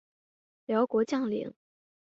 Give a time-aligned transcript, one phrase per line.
[0.65, 1.53] 辽国将领。